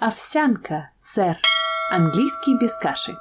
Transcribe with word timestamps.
Овсянка, 0.00 0.92
сэр. 0.96 1.36
Английский 1.90 2.56
без 2.56 2.78
каши. 2.78 3.16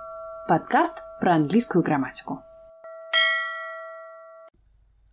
Подкаст 0.47 0.99
про 1.19 1.33
английскую 1.33 1.83
грамматику. 1.83 2.43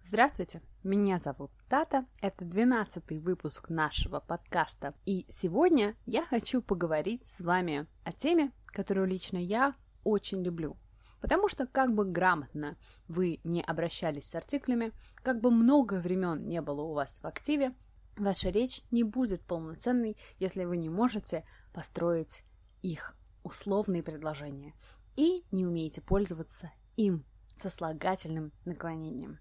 Здравствуйте, 0.02 0.60
меня 0.82 1.18
зовут 1.20 1.50
Тата, 1.70 2.04
это 2.20 2.44
12 2.44 3.12
выпуск 3.22 3.70
нашего 3.70 4.20
подкаста, 4.20 4.92
и 5.06 5.24
сегодня 5.30 5.94
я 6.04 6.26
хочу 6.26 6.60
поговорить 6.60 7.24
с 7.26 7.40
вами 7.40 7.86
о 8.04 8.12
теме, 8.12 8.52
которую 8.66 9.06
лично 9.06 9.38
я 9.38 9.74
очень 10.04 10.42
люблю. 10.42 10.76
Потому 11.22 11.48
что 11.48 11.66
как 11.66 11.94
бы 11.94 12.04
грамотно 12.04 12.76
вы 13.08 13.40
не 13.42 13.62
обращались 13.62 14.28
с 14.28 14.34
артиклями, 14.34 14.92
как 15.22 15.40
бы 15.40 15.50
много 15.50 15.94
времен 15.94 16.44
не 16.44 16.60
было 16.60 16.82
у 16.82 16.92
вас 16.92 17.20
в 17.22 17.26
активе, 17.26 17.72
Ваша 18.16 18.50
речь 18.50 18.82
не 18.90 19.02
будет 19.02 19.42
полноценной, 19.42 20.16
если 20.38 20.64
вы 20.64 20.76
не 20.76 20.88
можете 20.88 21.44
построить 21.72 22.44
их 22.82 23.16
условные 23.42 24.02
предложения 24.02 24.72
и 25.16 25.44
не 25.50 25.66
умеете 25.66 26.00
пользоваться 26.00 26.70
им 26.96 27.24
сослагательным 27.56 28.52
наклонением. 28.64 29.38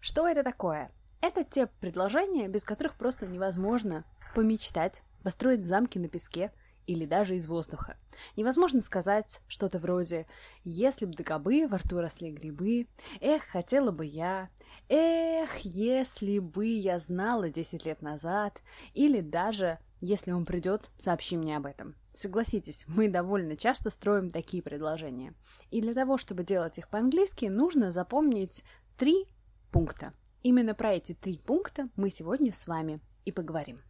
Что 0.00 0.26
это 0.26 0.42
такое? 0.42 0.90
Это 1.20 1.44
те 1.44 1.66
предложения, 1.66 2.48
без 2.48 2.64
которых 2.64 2.96
просто 2.96 3.26
невозможно 3.26 4.04
помечтать, 4.34 5.02
построить 5.22 5.64
замки 5.64 5.98
на 5.98 6.08
песке– 6.08 6.52
или 6.86 7.04
даже 7.04 7.36
из 7.36 7.46
воздуха. 7.46 7.96
Невозможно 8.36 8.80
сказать 8.80 9.40
что-то 9.46 9.78
вроде 9.78 10.26
«Если 10.62 11.06
б 11.06 11.14
до 11.14 11.24
кобы 11.24 11.66
во 11.68 11.78
рту 11.78 12.00
росли 12.00 12.30
грибы», 12.30 12.88
«Эх, 13.20 13.44
хотела 13.44 13.90
бы 13.90 14.04
я», 14.06 14.50
«Эх, 14.88 15.58
если 15.60 16.38
бы 16.38 16.66
я 16.66 16.98
знала 16.98 17.50
10 17.50 17.84
лет 17.84 18.02
назад», 18.02 18.62
или 18.94 19.20
даже 19.20 19.78
«Если 20.00 20.32
он 20.32 20.44
придет, 20.44 20.90
сообщи 20.98 21.36
мне 21.36 21.56
об 21.56 21.66
этом». 21.66 21.94
Согласитесь, 22.12 22.84
мы 22.86 23.08
довольно 23.08 23.56
часто 23.56 23.90
строим 23.90 24.30
такие 24.30 24.62
предложения. 24.62 25.34
И 25.70 25.80
для 25.80 25.94
того, 25.94 26.16
чтобы 26.16 26.44
делать 26.44 26.78
их 26.78 26.88
по-английски, 26.88 27.46
нужно 27.46 27.90
запомнить 27.90 28.64
три 28.96 29.26
пункта. 29.72 30.12
Именно 30.42 30.74
про 30.74 30.92
эти 30.92 31.14
три 31.14 31.38
пункта 31.38 31.88
мы 31.96 32.10
сегодня 32.10 32.52
с 32.52 32.66
вами 32.68 33.00
и 33.24 33.32
поговорим. 33.32 33.80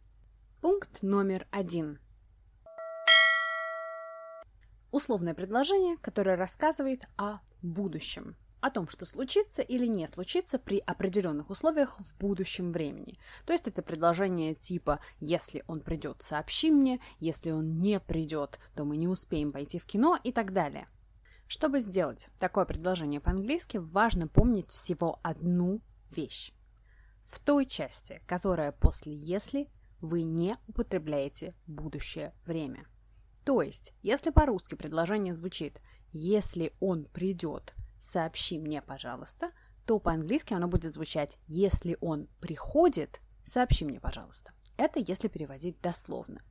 Пункт 0.61 1.03
номер 1.03 1.45
один– 1.51 1.99
Условное 4.95 5.33
предложение, 5.33 5.97
которое 5.97 6.37
рассказывает 6.37 7.03
о 7.17 7.39
будущем, 7.61 8.37
о 8.61 8.69
том, 8.69 8.87
что 8.87 9.03
случится 9.03 9.61
или 9.61 9.87
не 9.87 10.07
случится 10.07 10.57
при 10.57 10.77
определенных 10.77 11.49
условиях 11.49 11.99
в 11.99 12.17
будущем 12.17 12.71
времени. 12.71 13.19
То 13.45 13.51
есть 13.51 13.67
это 13.67 13.81
предложение 13.81 14.55
типа 14.55 15.01
«если 15.19 15.65
он 15.67 15.81
придет, 15.81 16.21
сообщи 16.21 16.71
мне», 16.71 17.01
«если 17.19 17.51
он 17.51 17.77
не 17.79 17.99
придет, 17.99 18.57
то 18.73 18.85
мы 18.85 18.95
не 18.95 19.09
успеем 19.09 19.51
пойти 19.51 19.79
в 19.79 19.85
кино» 19.85 20.17
и 20.23 20.31
так 20.31 20.53
далее. 20.53 20.87
Чтобы 21.45 21.81
сделать 21.81 22.29
такое 22.39 22.63
предложение 22.63 23.19
по-английски, 23.19 23.75
важно 23.75 24.29
помнить 24.29 24.71
всего 24.71 25.19
одну 25.23 25.81
вещь. 26.09 26.53
В 27.25 27.41
той 27.41 27.65
части, 27.65 28.21
которая 28.25 28.71
после 28.71 29.13
«если», 29.13 29.67
вы 29.99 30.23
не 30.23 30.55
употребляете 30.69 31.53
будущее 31.67 32.33
время– 32.45 32.85
то 33.45 33.61
есть, 33.61 33.93
если 34.01 34.31
по-русски 34.31 34.73
предложение 34.73 35.35
звучит 35.35 35.79
«если 36.11 36.73
он 36.79 37.05
придет, 37.05 37.75
сообщи 37.99 38.57
мне, 38.57 38.81
пожалуйста», 38.81 39.51
то 39.85 39.99
по-английски 39.99 40.55
оно 40.55 40.67
будет 40.67 40.93
звучать 40.93 41.37
«если 41.47 41.95
он 42.01 42.27
приходит, 42.41 43.21
сообщи 43.43 43.85
мне, 43.85 43.99
пожалуйста». 43.99 44.51
Это 44.77 44.99
если 44.99 45.27
переводить 45.27 45.79
дословно. 45.79 46.41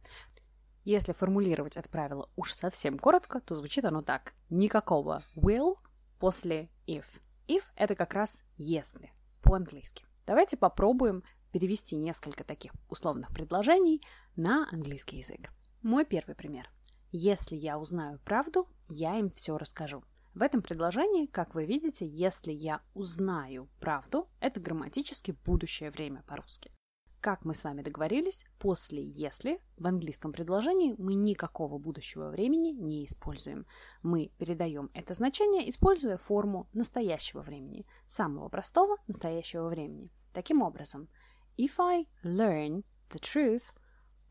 Если 0.84 1.12
формулировать 1.12 1.76
это 1.76 1.88
правило 1.88 2.30
уж 2.36 2.54
совсем 2.54 2.98
коротко, 2.98 3.40
то 3.40 3.56
звучит 3.56 3.84
оно 3.84 4.00
так. 4.00 4.32
Никакого 4.48 5.20
will 5.34 5.76
после 6.20 6.70
if. 6.86 7.20
If– 7.48 7.64
это 7.76 7.96
как 7.96 8.14
раз 8.14 8.44
если 8.56 9.12
по-английски. 9.42 10.04
Давайте 10.27 10.56
попробуем 10.56 11.24
перевести 11.52 11.96
несколько 11.96 12.44
таких 12.44 12.72
условных 12.88 13.33
предложений 13.33 14.00
на 14.36 14.68
английский 14.70 15.18
язык. 15.18 15.50
Мой 15.83 16.04
первый 16.06 16.34
пример. 16.34 16.70
Если 17.17 17.55
я 17.55 17.79
узнаю 17.79 18.19
правду, 18.25 18.67
я 18.89 19.17
им 19.20 19.30
все 19.30 19.57
расскажу. 19.57 20.02
В 20.35 20.42
этом 20.42 20.63
предложении, 20.63 21.27
как 21.27 21.55
вы 21.55 21.64
видите, 21.64 22.05
если 22.05 22.51
я 22.51 22.80
узнаю 22.92 23.69
правду, 23.79 24.27
это 24.41 24.58
грамматически 24.58 25.36
будущее 25.45 25.92
время 25.92 26.25
по-русски. 26.27 26.73
Как 27.20 27.45
мы 27.45 27.55
с 27.55 27.63
вами 27.63 27.83
договорились, 27.83 28.45
после 28.58 29.01
«если» 29.01 29.61
в 29.77 29.86
английском 29.86 30.33
предложении 30.33 30.97
мы 30.98 31.14
никакого 31.14 31.79
будущего 31.79 32.30
времени 32.30 32.70
не 32.70 33.05
используем. 33.05 33.64
Мы 34.02 34.33
передаем 34.36 34.91
это 34.92 35.14
значение, 35.14 35.70
используя 35.70 36.17
форму 36.17 36.69
настоящего 36.73 37.42
времени, 37.42 37.86
самого 38.08 38.48
простого 38.48 38.96
настоящего 39.07 39.69
времени. 39.69 40.11
Таким 40.33 40.63
образом, 40.63 41.08
if 41.57 41.75
I 41.79 42.08
learn 42.25 42.83
the 43.11 43.20
truth, 43.20 43.73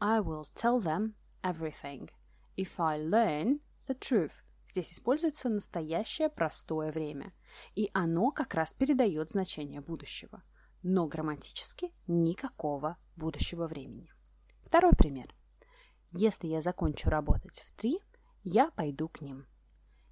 I 0.02 0.20
will 0.20 0.44
tell 0.54 0.82
them 0.82 1.14
everything– 1.44 2.10
If 2.56 2.80
I 2.80 3.02
learn 3.02 3.62
the 3.88 3.98
truth. 3.98 4.44
Здесь 4.68 4.94
используется 4.94 5.50
настоящее 5.50 6.30
простое 6.30 6.92
время, 6.92 7.32
и 7.76 7.90
оно 7.94 8.32
как 8.32 8.56
раз 8.56 8.74
передает 8.74 9.30
значение 9.30 9.82
будущего, 9.82 10.42
но 10.82 11.08
грамматически 11.08 11.92
никакого 12.08 12.98
будущего 13.16 13.68
времени. 13.68 14.10
Второй 14.62 14.94
пример. 14.94 15.34
Если 16.12 16.48
я 16.48 16.62
закончу 16.62 17.10
работать 17.10 17.62
в 17.62 17.72
три, 17.74 18.00
я 18.44 18.72
пойду 18.72 19.10
к 19.10 19.22
ним. 19.22 19.46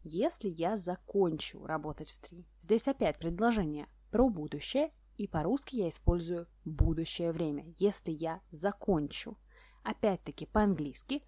Если 0.03 0.49
я 0.49 0.77
закончу 0.77 1.65
работать 1.65 2.09
в 2.09 2.19
три, 2.19 2.47
здесь 2.59 2.87
опять 2.87 3.19
предложение 3.19 3.87
про 4.11 4.29
будущее, 4.29 4.91
и 5.17 5.27
по-русски 5.27 5.75
я 5.75 5.89
использую 5.89 6.47
будущее 6.65 7.31
время. 7.31 7.73
Если 7.77 8.11
я 8.11 8.41
закончу. 8.51 9.37
Опять-таки 9.83 10.45
по-английски 10.45 11.23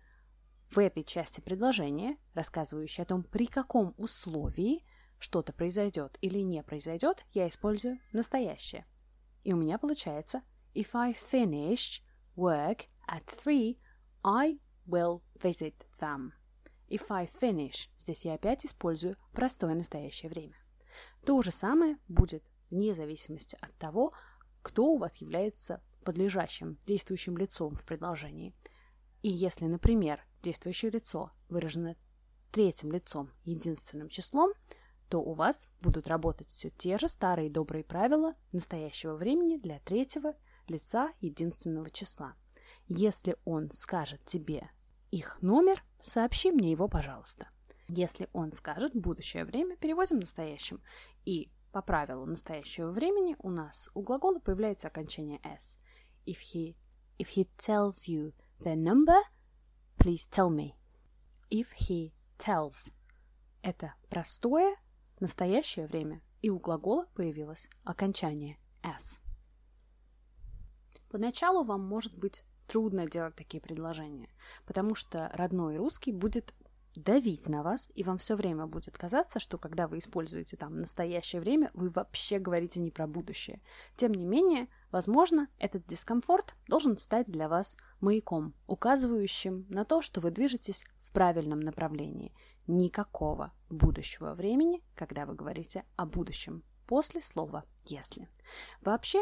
в 0.73 0.79
этой 0.79 1.03
части 1.03 1.39
предложения, 1.39 2.17
рассказывающей 2.33 3.03
о 3.03 3.05
том, 3.05 3.23
при 3.23 3.45
каком 3.45 3.93
условии 3.97 4.81
что-то 5.19 5.53
произойдет 5.53 6.17
или 6.21 6.39
не 6.39 6.63
произойдет, 6.63 7.23
я 7.31 7.47
использую 7.47 7.99
настоящее. 8.11 8.85
И 9.43 9.53
у 9.53 9.57
меня 9.57 9.77
получается 9.77 10.41
If 10.73 10.89
I 10.95 11.13
finish 11.13 12.01
work 12.35 12.87
at 13.07 13.25
three, 13.25 13.77
I 14.23 14.59
will 14.87 15.21
visit 15.35 15.75
them. 16.01 16.31
If 16.89 17.05
I 17.09 17.27
finish, 17.27 17.89
здесь 17.97 18.25
я 18.25 18.33
опять 18.33 18.65
использую 18.65 19.15
простое 19.31 19.75
настоящее 19.75 20.29
время. 20.29 20.55
То 21.23 21.39
же 21.43 21.51
самое 21.51 21.97
будет 22.07 22.43
вне 22.71 22.95
зависимости 22.95 23.55
от 23.61 23.75
того, 23.77 24.11
кто 24.63 24.85
у 24.85 24.97
вас 24.97 25.17
является 25.21 25.83
подлежащим 26.03 26.79
действующим 26.87 27.37
лицом 27.37 27.75
в 27.75 27.85
предложении. 27.85 28.55
И 29.21 29.29
если, 29.29 29.65
например, 29.65 30.25
действующее 30.43 30.91
лицо 30.91 31.31
выражено 31.49 31.95
третьим 32.51 32.91
лицом 32.91 33.31
единственным 33.43 34.09
числом, 34.09 34.51
то 35.09 35.19
у 35.19 35.33
вас 35.33 35.69
будут 35.81 36.07
работать 36.07 36.49
все 36.49 36.69
те 36.69 36.97
же 36.97 37.07
старые 37.07 37.49
добрые 37.49 37.83
правила 37.83 38.33
настоящего 38.51 39.15
времени 39.15 39.57
для 39.57 39.79
третьего 39.79 40.35
лица 40.67 41.11
единственного 41.19 41.89
числа. 41.89 42.35
Если 42.87 43.37
он 43.45 43.71
скажет 43.71 44.23
тебе 44.25 44.69
их 45.11 45.41
номер, 45.41 45.83
сообщи 46.01 46.51
мне 46.51 46.71
его, 46.71 46.87
пожалуйста. 46.87 47.47
Если 47.87 48.29
он 48.33 48.51
скажет 48.51 48.95
будущее 48.95 49.45
время, 49.45 49.77
переводим 49.77 50.19
настоящим. 50.19 50.81
И 51.25 51.51
по 51.71 51.81
правилу 51.81 52.25
настоящего 52.25 52.91
времени 52.91 53.35
у 53.39 53.49
нас 53.49 53.89
у 53.93 54.01
глагола 54.01 54.39
появляется 54.39 54.87
окончание 54.87 55.39
s. 55.43 55.79
If 56.25 56.37
he, 56.53 56.75
if 57.19 57.29
he 57.35 57.47
tells 57.57 58.07
you 58.07 58.33
the 58.59 58.75
number, 58.75 59.19
Please 60.03 60.27
tell 60.29 60.49
me. 60.49 60.73
If 61.49 61.67
he 61.87 62.11
tells. 62.37 62.91
Это 63.61 63.93
простое, 64.09 64.75
настоящее 65.21 65.87
время, 65.87 66.21
и 66.41 66.49
у 66.49 66.59
глагола 66.59 67.05
появилось 67.15 67.69
окончание 67.85 68.57
s. 68.83 69.21
Поначалу 71.09 71.63
вам 71.63 71.87
может 71.87 72.13
быть 72.17 72.43
трудно 72.67 73.07
делать 73.07 73.35
такие 73.35 73.61
предложения, 73.61 74.27
потому 74.65 74.93
что 74.93 75.31
родной 75.35 75.77
русский 75.77 76.11
будет 76.11 76.53
давить 76.95 77.47
на 77.47 77.63
вас, 77.63 77.89
и 77.95 78.03
вам 78.03 78.17
все 78.17 78.35
время 78.35 78.65
будет 78.65 78.97
казаться, 78.97 79.39
что 79.39 79.57
когда 79.57 79.87
вы 79.87 79.99
используете 79.99 80.57
там 80.57 80.75
настоящее 80.75 81.39
время, 81.39 81.71
вы 81.73 81.89
вообще 81.89 82.39
говорите 82.39 82.81
не 82.81 82.91
про 82.91 83.07
будущее. 83.07 83.61
Тем 83.95 84.11
не 84.11 84.25
менее, 84.25 84.67
возможно, 84.93 85.49
этот 85.57 85.85
дискомфорт 85.87 86.55
должен 86.67 86.97
стать 86.97 87.25
для 87.25 87.49
вас 87.49 87.75
маяком, 87.99 88.53
указывающим 88.67 89.65
на 89.67 89.83
то, 89.83 90.01
что 90.01 90.21
вы 90.21 90.31
движетесь 90.31 90.85
в 90.99 91.11
правильном 91.11 91.59
направлении. 91.59 92.33
Никакого 92.67 93.51
будущего 93.69 94.35
времени, 94.35 94.81
когда 94.95 95.25
вы 95.25 95.33
говорите 95.33 95.83
о 95.97 96.05
будущем, 96.05 96.63
после 96.87 97.21
слова 97.21 97.65
«если». 97.85 98.29
Вообще, 98.81 99.19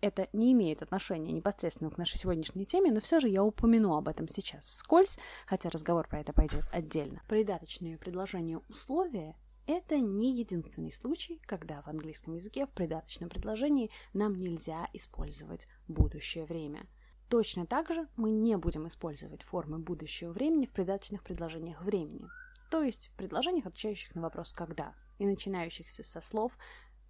это 0.00 0.28
не 0.32 0.52
имеет 0.52 0.80
отношения 0.80 1.32
непосредственно 1.32 1.90
к 1.90 1.98
нашей 1.98 2.16
сегодняшней 2.16 2.64
теме, 2.64 2.92
но 2.92 3.00
все 3.00 3.20
же 3.20 3.28
я 3.28 3.42
упомяну 3.42 3.96
об 3.96 4.08
этом 4.08 4.28
сейчас 4.28 4.68
вскользь, 4.68 5.18
хотя 5.44 5.70
разговор 5.70 6.08
про 6.08 6.20
это 6.20 6.32
пойдет 6.32 6.64
отдельно. 6.72 7.20
Придаточные 7.28 7.98
предложения 7.98 8.60
условия 8.68 9.36
это 9.70 9.98
не 9.98 10.36
единственный 10.36 10.92
случай, 10.92 11.40
когда 11.46 11.82
в 11.82 11.88
английском 11.88 12.34
языке 12.34 12.66
в 12.66 12.70
придаточном 12.70 13.30
предложении 13.30 13.90
нам 14.12 14.36
нельзя 14.36 14.88
использовать 14.92 15.68
будущее 15.86 16.44
время. 16.44 16.86
Точно 17.28 17.66
так 17.66 17.92
же 17.92 18.06
мы 18.16 18.32
не 18.32 18.56
будем 18.56 18.88
использовать 18.88 19.42
формы 19.42 19.78
будущего 19.78 20.32
времени 20.32 20.66
в 20.66 20.72
придаточных 20.72 21.22
предложениях 21.22 21.82
времени, 21.82 22.28
то 22.70 22.82
есть 22.82 23.08
в 23.08 23.16
предложениях, 23.16 23.66
отвечающих 23.66 24.14
на 24.14 24.22
вопрос 24.22 24.52
«когда» 24.52 24.94
и 25.18 25.26
начинающихся 25.26 26.02
со 26.02 26.20
слов 26.20 26.58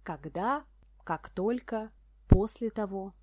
«когда», 0.03 0.63
«как 1.03 1.29
только», 1.29 1.91
«после 2.27 2.69
того» 2.69 3.15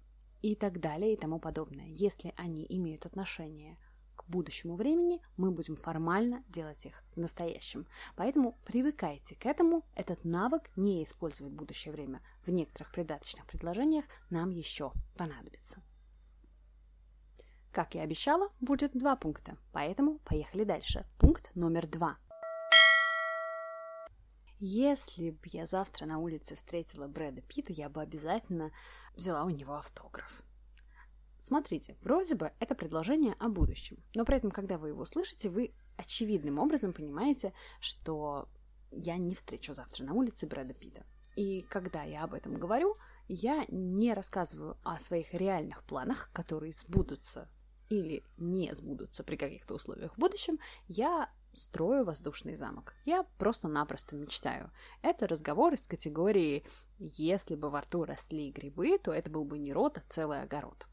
и 0.42 0.54
так 0.54 0.80
далее 0.80 1.14
и 1.14 1.16
тому 1.16 1.38
подобное. 1.38 1.86
Если 1.86 2.32
они 2.36 2.66
имеют 2.68 3.06
отношение 3.06 3.78
к 4.22 4.28
будущему 4.28 4.76
времени, 4.76 5.20
мы 5.36 5.50
будем 5.50 5.76
формально 5.76 6.44
делать 6.48 6.86
их 6.86 7.02
в 7.14 7.16
настоящем. 7.18 7.86
Поэтому 8.16 8.58
привыкайте 8.66 9.34
к 9.34 9.46
этому. 9.46 9.84
Этот 9.94 10.24
навык 10.24 10.70
не 10.76 11.02
использовать 11.02 11.52
будущее 11.52 11.92
время 11.92 12.20
в 12.44 12.50
некоторых 12.50 12.92
придаточных 12.92 13.46
предложениях 13.46 14.04
нам 14.30 14.50
еще 14.50 14.92
понадобится. 15.16 15.82
Как 17.72 17.94
я 17.94 18.02
обещала, 18.02 18.48
будет 18.60 18.92
два 18.92 19.14
пункта, 19.16 19.56
поэтому 19.72 20.18
поехали 20.20 20.64
дальше. 20.64 21.06
Пункт 21.18 21.50
номер 21.54 21.86
два. 21.86 22.18
Если 24.58 25.30
бы 25.30 25.42
я 25.44 25.66
завтра 25.66 26.06
на 26.06 26.18
улице 26.18 26.56
встретила 26.56 27.06
Брэда 27.06 27.42
Питта, 27.42 27.72
я 27.72 27.88
бы 27.88 28.02
обязательно 28.02 28.72
взяла 29.14 29.44
у 29.44 29.50
него 29.50 29.76
автограф. 29.76 30.42
Смотрите, 31.38 31.96
вроде 32.02 32.34
бы 32.34 32.52
это 32.58 32.74
предложение 32.74 33.34
о 33.38 33.48
будущем, 33.48 33.96
но 34.14 34.24
при 34.24 34.36
этом, 34.36 34.50
когда 34.50 34.76
вы 34.78 34.88
его 34.88 35.04
слышите, 35.04 35.48
вы 35.48 35.72
очевидным 35.96 36.58
образом 36.58 36.92
понимаете, 36.92 37.52
что 37.80 38.48
я 38.90 39.16
не 39.16 39.34
встречу 39.34 39.72
завтра 39.72 40.04
на 40.04 40.14
улице 40.14 40.46
Брэда 40.46 40.74
Питта. 40.74 41.04
И 41.36 41.60
когда 41.62 42.02
я 42.02 42.24
об 42.24 42.34
этом 42.34 42.54
говорю, 42.54 42.96
я 43.28 43.64
не 43.68 44.14
рассказываю 44.14 44.76
о 44.82 44.98
своих 44.98 45.34
реальных 45.34 45.84
планах, 45.84 46.30
которые 46.32 46.72
сбудутся 46.72 47.48
или 47.88 48.24
не 48.36 48.74
сбудутся 48.74 49.22
при 49.22 49.36
каких-то 49.36 49.74
условиях 49.74 50.14
в 50.14 50.18
будущем, 50.18 50.58
я 50.88 51.30
строю 51.52 52.04
воздушный 52.04 52.54
замок. 52.54 52.94
Я 53.04 53.24
просто-напросто 53.38 54.16
мечтаю. 54.16 54.70
Это 55.02 55.26
разговор 55.26 55.74
из 55.74 55.86
категории 55.86 56.64
«если 56.98 57.54
бы 57.54 57.70
во 57.70 57.80
рту 57.80 58.04
росли 58.04 58.50
грибы, 58.50 58.98
то 58.98 59.12
это 59.12 59.30
был 59.30 59.44
бы 59.44 59.58
не 59.58 59.72
рот, 59.72 59.98
а 59.98 60.02
целый 60.08 60.42
огород». 60.42 60.86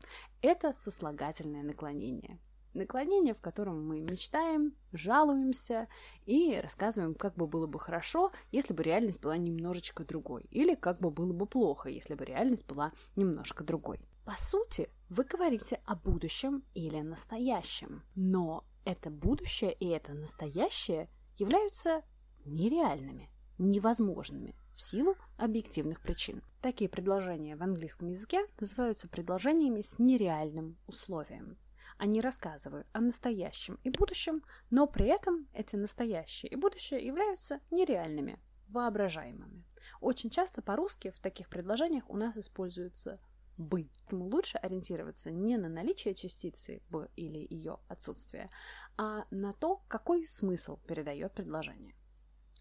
Это 0.47 0.73
сослагательное 0.73 1.63
наклонение. 1.63 2.37
Наклонение, 2.75 3.33
в 3.33 3.41
котором 3.41 3.83
мы 3.87 4.01
мечтаем, 4.01 4.75
жалуемся 4.91 5.87
и 6.27 6.59
рассказываем, 6.61 7.15
как 7.15 7.33
бы 7.33 7.47
было 7.47 7.65
бы 7.65 7.79
хорошо, 7.79 8.31
если 8.51 8.75
бы 8.75 8.83
реальность 8.83 9.23
была 9.23 9.37
немножечко 9.37 10.05
другой, 10.05 10.43
или 10.51 10.75
как 10.75 10.99
бы 10.99 11.09
было 11.09 11.33
бы 11.33 11.47
плохо, 11.47 11.89
если 11.89 12.13
бы 12.13 12.25
реальность 12.25 12.67
была 12.67 12.91
немножко 13.15 13.63
другой. 13.63 13.99
По 14.23 14.35
сути, 14.37 14.87
вы 15.09 15.23
говорите 15.23 15.81
о 15.83 15.95
будущем 15.95 16.63
или 16.75 17.01
настоящем, 17.01 18.03
но 18.13 18.65
это 18.85 19.09
будущее 19.09 19.73
и 19.73 19.87
это 19.87 20.13
настоящее 20.13 21.09
являются 21.39 22.03
нереальными, 22.45 23.31
невозможными 23.57 24.55
в 24.75 24.81
силу 24.81 25.15
объективных 25.37 26.01
причин. 26.01 26.43
Такие 26.61 26.89
предложения 26.89 27.55
в 27.55 27.63
английском 27.63 28.09
языке 28.09 28.45
называются 28.59 29.07
предложениями 29.07 29.81
с 29.81 29.97
нереальным 29.99 30.77
условием. 30.85 31.57
Они 31.97 32.19
рассказывают 32.19 32.87
о 32.91 32.99
настоящем 32.99 33.79
и 33.83 33.89
будущем, 33.89 34.43
но 34.69 34.85
при 34.85 35.07
этом 35.07 35.47
эти 35.53 35.77
настоящее 35.77 36.51
и 36.51 36.57
будущее 36.57 37.05
являются 37.05 37.61
нереальными, 37.71 38.37
воображаемыми. 38.67 39.63
Очень 40.01 40.29
часто 40.29 40.61
по-русски 40.61 41.09
в 41.09 41.19
таких 41.19 41.47
предложениях 41.47 42.09
у 42.09 42.17
нас 42.17 42.35
используется 42.37 43.19
бы. 43.57 43.89
Поэтому 44.05 44.25
лучше 44.25 44.57
ориентироваться 44.57 45.31
не 45.31 45.57
на 45.57 45.67
наличие 45.67 46.13
частицы 46.13 46.83
бы 46.89 47.09
или 47.15 47.47
ее 47.49 47.79
отсутствие, 47.87 48.49
а 48.97 49.25
на 49.31 49.53
то, 49.53 49.81
какой 49.87 50.25
смысл 50.25 50.77
передает 50.85 51.33
предложение. 51.33 51.95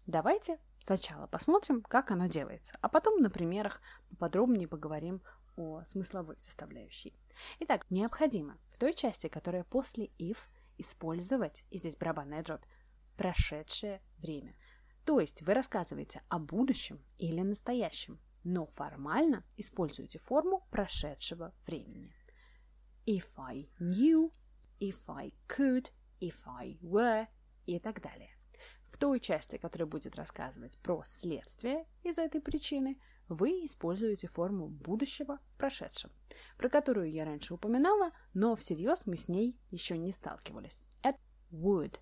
Давайте 0.07 0.59
сначала 0.85 1.27
посмотрим, 1.27 1.81
как 1.81 2.11
оно 2.11 2.27
делается, 2.27 2.77
а 2.81 2.89
потом 2.89 3.21
на 3.21 3.29
примерах 3.29 3.81
поподробнее 4.09 4.67
поговорим 4.67 5.21
о 5.55 5.83
смысловой 5.83 6.37
составляющей. 6.37 7.13
Итак, 7.59 7.89
необходимо 7.89 8.57
в 8.67 8.77
той 8.77 8.93
части, 8.93 9.27
которая 9.27 9.63
после 9.63 10.07
if, 10.19 10.47
использовать, 10.77 11.65
и 11.71 11.77
здесь 11.77 11.97
барабанная 11.97 12.43
дробь, 12.43 12.63
прошедшее 13.17 14.01
время. 14.17 14.55
То 15.05 15.19
есть 15.19 15.41
вы 15.41 15.53
рассказываете 15.53 16.21
о 16.29 16.39
будущем 16.39 17.03
или 17.17 17.41
настоящем, 17.41 18.19
но 18.43 18.67
формально 18.67 19.43
используйте 19.57 20.19
форму 20.19 20.67
прошедшего 20.69 21.53
времени. 21.65 22.13
If 23.07 23.37
I 23.37 23.69
knew, 23.79 24.31
if 24.79 25.09
I 25.09 25.33
could, 25.47 25.91
if 26.19 26.43
I 26.45 26.77
were 26.81 27.27
и 27.65 27.79
так 27.79 28.01
далее. 28.01 28.34
В 28.85 28.97
той 28.97 29.19
части, 29.19 29.57
которая 29.57 29.87
будет 29.87 30.15
рассказывать 30.15 30.77
про 30.79 31.01
следствие 31.03 31.85
из 32.03 32.17
этой 32.17 32.41
причины, 32.41 32.99
вы 33.27 33.65
используете 33.65 34.27
форму 34.27 34.67
будущего 34.67 35.39
в 35.49 35.57
прошедшем, 35.57 36.11
про 36.57 36.69
которую 36.69 37.11
я 37.11 37.25
раньше 37.25 37.53
упоминала, 37.53 38.11
но 38.33 38.55
всерьез 38.55 39.05
мы 39.05 39.15
с 39.17 39.27
ней 39.27 39.59
еще 39.71 39.97
не 39.97 40.11
сталкивались. 40.11 40.83
Это 41.01 41.19
would. 41.51 41.99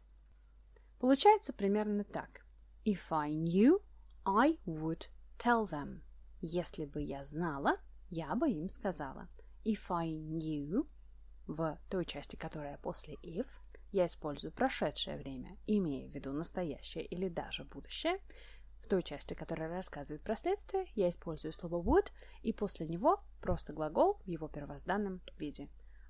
Получается 0.99 1.53
примерно 1.53 2.03
так. 2.03 2.45
If 2.85 3.11
I 3.11 3.31
knew, 3.31 3.81
I 4.25 4.57
would 4.65 5.09
tell 5.37 5.65
them. 5.65 6.01
Если 6.41 6.85
бы 6.85 7.01
я 7.01 7.23
знала, 7.23 7.77
я 8.09 8.35
бы 8.35 8.49
им 8.49 8.67
сказала. 8.67 9.27
If 9.65 9.85
I 9.89 10.09
knew, 10.17 10.85
в 11.47 11.79
той 11.89 12.05
части, 12.05 12.35
которая 12.35 12.77
после 12.77 13.15
if, 13.15 13.47
я 13.93 14.07
использую 14.07 14.51
прошедшее 14.51 15.17
время, 15.17 15.57
имея 15.67 16.09
в 16.09 16.13
виду 16.13 16.33
настоящее 16.33 17.05
или 17.05 17.29
даже 17.29 17.63
будущее. 17.63 18.17
В 18.79 18.87
той 18.87 19.03
части, 19.03 19.35
которая 19.35 19.69
рассказывает 19.69 20.23
про 20.23 20.35
следствие, 20.35 20.87
я 20.95 21.09
использую 21.09 21.53
слово 21.53 21.81
would, 21.81 22.11
и 22.41 22.51
после 22.51 22.87
него 22.87 23.21
просто 23.39 23.71
глагол 23.71 24.19
в 24.25 24.27
его 24.27 24.49
первозданном 24.49 25.21
виде. 25.37 25.69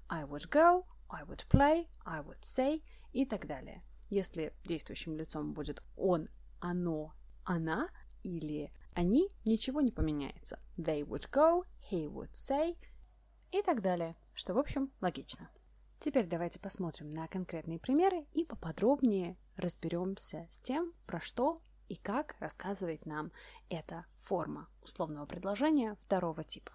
I 0.09 0.23
would 0.23 0.49
go, 0.49 0.85
I 1.09 1.23
would 1.25 1.45
play, 1.49 1.87
I 2.05 2.21
would 2.21 2.41
say 2.41 2.81
и 3.11 3.25
так 3.25 3.45
далее. 3.47 3.83
Если 4.09 4.53
действующим 4.63 5.17
лицом 5.17 5.53
будет 5.53 5.83
он, 5.97 6.29
оно, 6.59 7.13
она 7.43 7.89
или 8.23 8.71
они, 8.93 9.29
ничего 9.43 9.81
не 9.81 9.91
поменяется. 9.91 10.57
They 10.77 11.01
would 11.01 11.29
go, 11.29 11.65
he 11.91 12.05
would 12.05 12.31
say 12.31 12.77
и 13.51 13.61
так 13.61 13.81
далее, 13.81 14.15
что, 14.33 14.53
в 14.53 14.57
общем, 14.57 14.91
логично. 15.01 15.49
Теперь 16.03 16.27
давайте 16.27 16.59
посмотрим 16.59 17.09
на 17.11 17.29
конкретные 17.29 17.79
примеры 17.79 18.25
и 18.33 18.43
поподробнее 18.43 19.37
разберемся 19.55 20.45
с 20.51 20.59
тем, 20.59 20.91
про 21.07 21.21
что 21.21 21.57
и 21.87 21.95
как 21.95 22.35
рассказывает 22.41 23.05
нам 23.05 23.31
эта 23.69 24.05
форма 24.17 24.67
условного 24.81 25.25
предложения 25.25 25.95
второго 26.01 26.43
типа. 26.43 26.73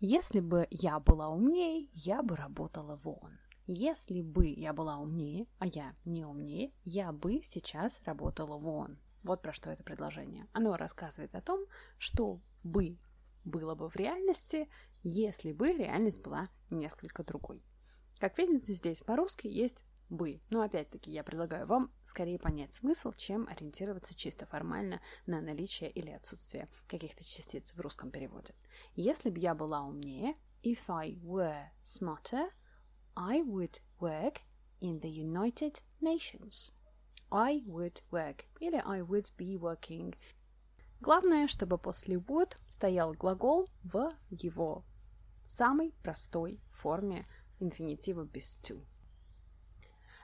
Если 0.00 0.40
бы 0.40 0.66
я 0.72 0.98
была 0.98 1.28
умнее, 1.28 1.90
я 1.92 2.24
бы 2.24 2.34
работала 2.34 2.96
вон. 2.96 3.38
Если 3.66 4.20
бы 4.20 4.48
я 4.48 4.72
была 4.72 4.98
умнее, 4.98 5.46
а 5.60 5.66
я 5.68 5.94
не 6.04 6.24
умнее, 6.24 6.72
я 6.82 7.12
бы 7.12 7.42
сейчас 7.44 8.02
работала 8.04 8.58
вон. 8.58 8.98
Вот 9.22 9.42
про 9.42 9.52
что 9.52 9.70
это 9.70 9.84
предложение. 9.84 10.48
Оно 10.52 10.76
рассказывает 10.76 11.36
о 11.36 11.40
том, 11.40 11.60
что 11.98 12.40
бы 12.64 12.96
было 13.44 13.76
бы 13.76 13.88
в 13.88 13.94
реальности, 13.94 14.68
если 15.04 15.52
бы 15.52 15.72
реальность 15.72 16.20
была 16.20 16.48
несколько 16.68 17.22
другой. 17.22 17.62
Как 18.18 18.38
видите, 18.38 18.72
здесь 18.74 19.02
по-русски 19.02 19.46
есть 19.46 19.84
бы. 20.08 20.40
Но 20.50 20.62
опять-таки 20.62 21.10
я 21.10 21.22
предлагаю 21.22 21.66
вам 21.66 21.90
скорее 22.04 22.38
понять 22.38 22.72
смысл, 22.72 23.12
чем 23.12 23.48
ориентироваться 23.48 24.14
чисто 24.14 24.46
формально 24.46 25.00
на 25.26 25.40
наличие 25.40 25.90
или 25.90 26.10
отсутствие 26.10 26.68
каких-то 26.86 27.24
частиц 27.24 27.72
в 27.74 27.80
русском 27.80 28.10
переводе. 28.10 28.54
Если 28.94 29.30
бы 29.30 29.38
я 29.38 29.54
была 29.54 29.82
умнее, 29.82 30.34
if 30.62 30.88
I 30.88 31.16
were 31.22 31.66
smarter, 31.82 32.48
I 33.14 33.42
would 33.42 33.80
work 34.00 34.38
in 34.80 35.00
the 35.00 35.10
United 35.10 35.82
Nations. 36.00 36.72
I 37.30 37.62
would 37.66 38.02
work 38.10 38.44
или 38.60 38.80
I 38.84 39.00
would 39.00 39.30
be 39.36 39.58
working. 39.58 40.14
Главное, 41.00 41.48
чтобы 41.48 41.76
после 41.76 42.16
would 42.16 42.56
стоял 42.68 43.12
глагол 43.12 43.68
в 43.82 44.10
его 44.30 44.84
самой 45.46 45.92
простой 46.02 46.60
форме 46.70 47.26
инфинитива 47.60 48.24
без 48.24 48.58
to. 48.62 48.80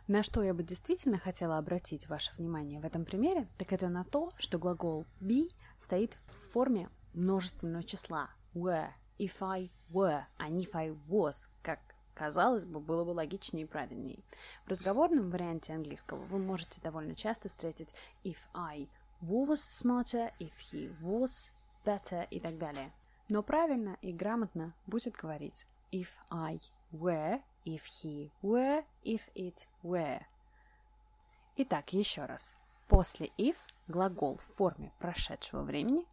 На 0.09 0.23
что 0.23 0.43
я 0.43 0.53
бы 0.53 0.63
действительно 0.63 1.19
хотела 1.19 1.59
обратить 1.59 2.09
ваше 2.09 2.33
внимание 2.37 2.81
в 2.81 2.85
этом 2.85 3.05
примере, 3.05 3.49
так 3.57 3.73
это 3.73 3.89
на 3.89 4.05
то, 4.05 4.31
что 4.37 4.59
глагол 4.59 5.07
be 5.21 5.49
стоит 5.79 6.19
в 6.27 6.53
форме 6.53 6.89
множественного 7.15 7.85
числа 7.85 8.29
were, 8.55 8.89
if 9.19 9.37
I 9.41 9.71
were, 9.93 10.25
а 10.39 10.49
не 10.49 10.65
if 10.65 10.71
I 10.75 10.91
was, 11.09 11.49
как 11.63 11.79
казалось 12.15 12.65
бы, 12.65 12.81
было 12.81 13.05
бы 13.05 13.11
логичнее 13.11 13.65
и 13.65 13.69
правильнее. 13.69 14.19
В 14.67 14.71
разговорном 14.71 15.31
варианте 15.31 15.73
английского 15.73 16.19
вы 16.25 16.39
можете 16.39 16.81
довольно 16.81 17.15
часто 17.15 17.49
встретить 17.49 17.95
if 18.25 18.49
I 18.55 18.89
was 19.23 19.55
smarter, 19.71 20.33
if 20.41 20.53
he 20.59 20.93
was 21.01 21.53
better 21.85 22.27
и 22.31 22.41
так 22.41 22.59
далее. 22.59 22.91
Но 23.29 23.43
правильно 23.43 23.97
и 24.03 24.13
грамотно 24.13 24.75
будет 24.87 25.15
говорить 25.15 25.67
if 25.93 26.09
I 26.31 26.59
were, 26.93 27.43
if 27.65 27.85
he 27.87 28.31
were, 28.43 28.85
if 29.05 29.29
it 29.35 29.67
were. 29.83 30.23
Итак, 31.57 31.93
еще 31.93 32.25
раз. 32.27 32.57
После 32.89 33.29
if 33.39 33.57
глагол 33.89 34.37
в 34.37 34.43
форме 34.43 34.93
прошедшего 34.99 35.63
времени, 35.63 36.05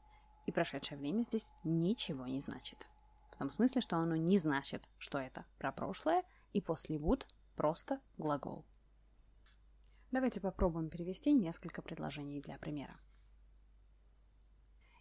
и 0.46 0.52
прошедшее 0.52 0.98
время 0.98 1.22
здесь 1.22 1.54
ничего 1.64 2.26
не 2.26 2.40
значит. 2.40 2.88
В 3.32 3.38
том 3.38 3.52
смысле, 3.52 3.82
что 3.82 3.98
оно 3.98 4.16
не 4.16 4.40
значит, 4.40 4.88
что 4.98 5.18
это 5.18 5.46
про 5.58 5.72
прошлое, 5.72 6.24
и 6.54 6.62
после 6.62 6.98
would 6.98 7.26
просто 7.56 8.02
глагол. 8.18 8.66
Давайте 10.12 10.42
попробуем 10.42 10.90
перевести 10.90 11.34
несколько 11.34 11.82
предложений 11.82 12.42
для 12.42 12.58
примера. 12.58 13.00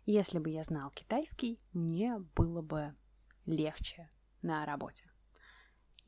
Если 0.05 0.39
бы 0.39 0.51
я 0.51 0.63
знал 0.63 0.91
китайский, 0.91 1.61
мне 1.73 2.19
было 2.35 2.63
бы 2.63 2.95
легче 3.47 4.11
на 4.43 4.65
работе. 4.67 5.11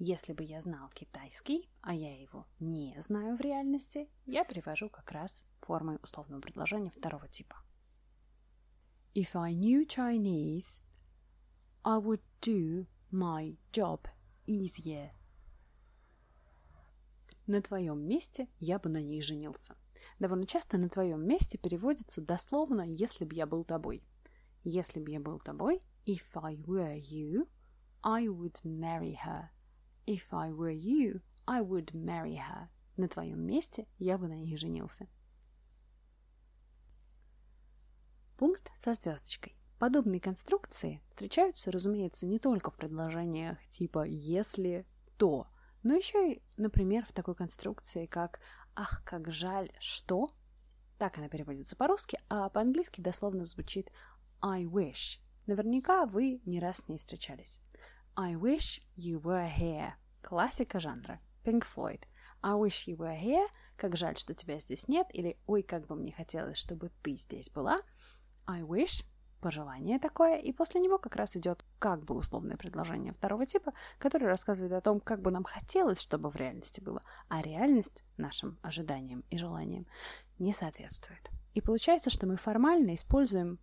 Если 0.03 0.33
бы 0.33 0.43
я 0.43 0.63
знал 0.63 0.89
китайский, 0.95 1.69
а 1.83 1.93
я 1.93 2.19
его 2.19 2.47
не 2.59 2.97
знаю 2.99 3.37
в 3.37 3.41
реальности, 3.43 4.09
я 4.25 4.45
перевожу 4.45 4.89
как 4.89 5.13
раз 5.13 5.45
формой 5.61 5.99
условного 6.03 6.41
предложения 6.41 6.91
второго 6.91 7.29
типа. 7.29 7.63
If 9.15 9.39
I 9.39 9.53
knew 9.53 9.87
Chinese, 9.87 10.83
I 11.85 11.99
would 11.99 12.23
do 12.41 12.87
my 13.13 13.59
job 13.73 14.07
easier. 14.47 15.11
На 17.47 17.61
твоем 17.61 18.01
месте 18.01 18.49
я 18.59 18.79
бы 18.79 18.89
на 18.89 19.03
ней 19.03 19.21
женился. 19.21 19.77
Довольно 20.19 20.47
часто 20.47 20.79
на 20.79 20.89
твоем 20.89 21.29
месте 21.29 21.59
переводится 21.59 22.23
дословно 22.23 22.81
«если 22.81 23.27
бы 23.27 23.35
я 23.35 23.47
был 23.47 23.65
тобой». 23.65 24.03
Если 24.65 24.99
бы 24.99 25.11
я 25.11 25.21
был 25.21 25.39
тобой, 25.41 25.83
if 26.07 26.31
I 26.43 26.57
were 26.57 26.99
you, 26.99 27.47
I 28.03 28.29
would 28.29 28.65
marry 28.65 29.19
her. 29.27 29.51
If 30.11 30.33
I 30.33 30.51
were 30.51 30.77
you, 30.77 31.21
I 31.47 31.63
would 31.63 31.93
marry 31.93 32.35
her. 32.35 32.67
На 32.97 33.07
твоем 33.07 33.47
месте 33.47 33.87
я 33.97 34.19
бы 34.19 34.27
на 34.27 34.33
ней 34.33 34.57
женился. 34.57 35.07
Пункт 38.37 38.73
со 38.75 38.95
звездочкой. 38.95 39.57
Подобные 39.79 40.21
конструкции 40.21 41.01
встречаются, 41.09 41.71
разумеется, 41.71 42.27
не 42.27 42.41
только 42.41 42.71
в 42.71 42.77
предложениях 42.77 43.57
типа 43.69 44.05
«если 44.05 44.85
то», 45.17 45.47
но 45.85 45.95
еще 45.95 46.33
и, 46.33 46.43
например, 46.57 47.07
в 47.07 47.13
такой 47.13 47.37
конструкции, 47.37 48.07
как 48.07 48.41
«ах, 48.75 49.05
как 49.05 49.31
жаль, 49.31 49.71
что?» 49.79 50.29
Так 50.99 51.19
она 51.19 51.29
переводится 51.29 51.77
по-русски, 51.77 52.19
а 52.29 52.49
по-английски 52.49 53.01
дословно 53.01 53.45
звучит 53.45 53.93
I 54.43 54.65
wish. 54.65 55.21
Наверняка 55.47 56.05
вы 56.05 56.43
не 56.47 56.59
раз 56.59 56.79
с 56.79 56.89
ней 56.89 56.99
встречались. 56.99 57.61
I 58.17 58.35
wish 58.35 58.81
you 58.97 59.21
were 59.21 59.49
here. 59.49 59.93
Классика 60.23 60.81
жанра. 60.81 61.21
Pink 61.45 61.65
Floyd. 61.65 62.03
I 62.43 62.55
wish 62.55 62.87
you 62.87 62.97
were 62.97 63.19
here. 63.19 63.47
Как 63.77 63.97
жаль, 63.97 64.17
что 64.17 64.35
тебя 64.35 64.59
здесь 64.59 64.89
нет. 64.89 65.07
Или 65.13 65.39
ой, 65.47 65.63
как 65.63 65.87
бы 65.87 65.95
мне 65.95 66.13
хотелось, 66.13 66.59
чтобы 66.59 66.91
ты 67.03 67.17
здесь 67.17 67.51
была. 67.51 67.79
I 68.47 68.63
wish. 68.63 69.05
Пожелание 69.41 69.99
такое. 69.99 70.39
И 70.39 70.53
после 70.53 70.81
него 70.81 70.99
как 70.99 71.17
раз 71.17 71.35
идет 71.37 71.65
как 71.79 72.05
бы 72.05 72.15
условное 72.15 72.59
предложение 72.59 73.15
второго 73.15 73.47
типа, 73.47 73.73
которое 73.99 74.27
рассказывает 74.27 74.75
о 74.75 74.83
том, 74.83 75.01
как 75.01 75.23
бы 75.23 75.31
нам 75.31 75.45
хотелось, 75.45 76.01
чтобы 76.01 76.31
в 76.31 76.37
реальности 76.37 76.81
было. 76.81 77.01
А 77.29 77.41
реальность 77.41 78.05
нашим 78.19 78.59
ожиданиям 78.61 79.25
и 79.31 79.39
желаниям 79.39 79.87
не 80.39 80.53
соответствует. 80.53 81.31
И 81.55 81.63
получается, 81.63 82.11
что 82.11 82.27
мы 82.27 82.37
формально 82.37 82.95
используем 82.95 83.59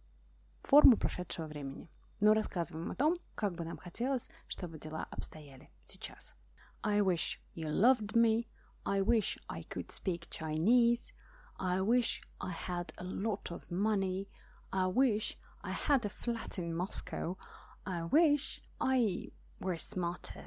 форму 0.63 0.98
прошедшего 0.98 1.46
времени, 1.46 1.89
но 2.19 2.33
рассказываем 2.33 2.91
о 2.91 2.95
том, 2.95 3.15
как 3.36 3.53
бы 3.53 3.63
нам 3.63 3.77
хотелось, 3.77 4.29
чтобы 4.47 4.79
дела 4.79 5.07
обстояли 5.12 5.67
сейчас. 5.83 6.36
I 6.83 7.01
wish 7.01 7.39
you 7.55 7.69
loved 7.69 8.15
me. 8.15 8.47
I 8.86 9.01
wish 9.01 9.38
I 9.47 9.63
could 9.63 9.89
speak 9.91 10.29
Chinese. 10.29 11.13
I 11.59 11.81
wish 11.81 12.21
I 12.39 12.53
had 12.67 12.93
a 12.97 13.03
lot 13.03 13.51
of 13.51 13.69
money. 13.69 14.29
I 14.71 14.88
wish 14.88 15.38
I 15.62 15.74
had 15.74 16.05
a 16.05 16.09
flat 16.09 16.57
in 16.57 16.74
Moscow. 16.75 17.38
I 17.86 18.03
wish 18.03 18.62
I 18.79 19.31
were 19.59 19.77
smarter. 19.77 20.45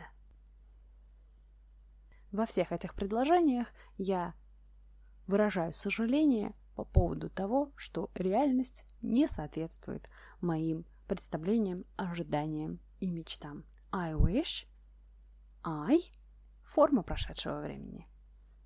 Во 2.33 2.47
всех 2.47 2.71
этих 2.73 2.95
предложениях 2.95 3.73
я 3.97 4.35
выражаю 5.27 5.73
сожаление 5.73 6.55
по 6.77 6.85
поводу 6.85 7.29
того, 7.29 7.73
что 7.77 8.11
реальность 8.15 8.87
не 9.03 9.27
соответствует 9.27 10.09
моим 10.41 10.87
представлениям, 11.15 11.85
ожиданиям 11.97 12.79
и 13.01 13.11
мечтам. 13.11 13.65
I 13.91 14.13
wish, 14.13 14.69
I– 15.65 15.99
форма 16.63 17.03
прошедшего 17.03 17.61
времени. 17.61 18.07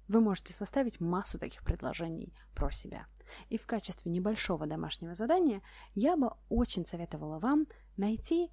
Вы 0.09 0.21
можете 0.21 0.53
составить 0.53 1.01
массу 1.01 1.39
таких 1.39 1.65
предложений 1.65 2.35
про 2.55 2.71
себя. 2.71 3.07
И 3.49 3.57
в 3.57 3.67
качестве 3.67 4.13
небольшого 4.13 4.67
домашнего 4.67 5.15
задания 5.15 5.63
я 5.95 6.19
бы 6.19 6.33
очень 6.51 6.85
советовала 6.85 7.39
вам 7.39 7.67
найти 7.97 8.51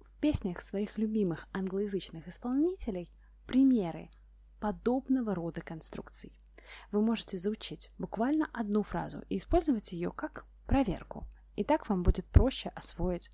в 0.00 0.12
песнях 0.20 0.62
своих 0.62 0.96
любимых 0.96 1.48
англоязычных 1.52 2.28
исполнителей 2.28 3.10
примеры 3.48 4.08
подобного 4.60 5.34
рода 5.34 5.62
конструкций– 5.62 6.32
вы 6.90 7.00
можете 7.02 7.38
заучить 7.38 7.90
буквально 7.98 8.48
одну 8.52 8.82
фразу 8.82 9.22
и 9.28 9.38
использовать 9.38 9.92
ее 9.92 10.12
как 10.12 10.46
проверку. 10.66 11.26
И 11.60 11.62
так 11.62 11.90
вам 11.90 12.02
будет 12.02 12.24
проще 12.24 12.70
освоить 12.70 13.30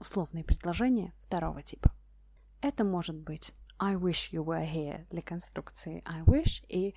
условные 0.00 0.42
предложения 0.42 1.14
второго 1.20 1.62
типа. 1.62 1.92
Это 2.60 2.82
может 2.82 3.14
быть 3.14 3.54
I 3.78 3.94
wish 3.94 4.32
you 4.32 4.44
were 4.44 4.68
here 4.68 5.06
для 5.10 5.22
конструкции 5.22 6.02
I 6.04 6.22
wish 6.22 6.64
и 6.68 6.96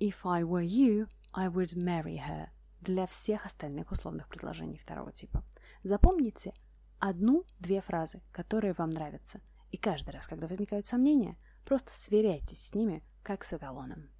If 0.00 0.22
I 0.24 0.42
were 0.42 0.66
you, 0.66 1.08
I 1.32 1.46
would 1.46 1.76
marry 1.76 2.18
her 2.18 2.48
для 2.80 3.06
всех 3.06 3.46
остальных 3.46 3.92
условных 3.92 4.26
предложений 4.26 4.78
второго 4.78 5.12
типа. 5.12 5.44
Запомните 5.84 6.54
одну-две 6.98 7.80
фразы, 7.80 8.20
которые 8.32 8.72
вам 8.72 8.90
нравятся. 8.90 9.38
И 9.70 9.76
каждый 9.76 10.10
раз, 10.10 10.26
когда 10.26 10.48
возникают 10.48 10.88
сомнения, 10.88 11.38
просто 11.64 11.94
сверяйтесь 11.94 12.66
с 12.66 12.74
ними, 12.74 13.04
как 13.22 13.44
с 13.44 13.52
эталоном. 13.52 14.10